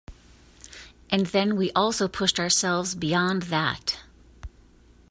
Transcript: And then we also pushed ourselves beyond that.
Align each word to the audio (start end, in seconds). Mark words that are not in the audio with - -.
And 1.11 1.27
then 1.27 1.55
we 1.55 1.71
also 1.73 2.07
pushed 2.07 2.39
ourselves 2.39 2.95
beyond 2.95 3.43
that. 3.43 3.99